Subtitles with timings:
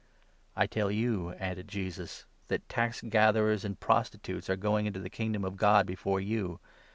[0.55, 5.11] "I tell you," added Jesus, "that tax gatherers and prosti tutes are going into the
[5.11, 6.59] Kingdom of God before you.